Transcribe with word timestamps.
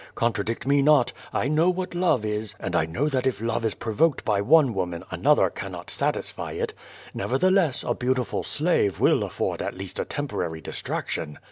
Contradict 0.15 0.65
me 0.65 0.81
not. 0.81 1.13
I 1.31 1.47
know 1.47 1.69
what 1.69 1.93
love 1.93 2.25
is, 2.25 2.55
and 2.59 2.75
I 2.75 2.87
know 2.87 3.07
that 3.07 3.27
if 3.27 3.39
love 3.39 3.63
is 3.63 3.75
pro 3.75 3.93
voked 3.93 4.23
by 4.25 4.41
one 4.41 4.73
woman 4.73 5.03
another 5.11 5.51
cannot 5.51 5.91
satisfy 5.91 6.53
it. 6.53 6.73
Nevertheless, 7.13 7.83
a 7.87 7.93
beautiful 7.93 8.41
slave 8.43 8.99
will 8.99 9.21
afford 9.23 9.61
at 9.61 9.77
least 9.77 9.99
a 9.99 10.05
temporary 10.05 10.59
distraction." 10.59 11.37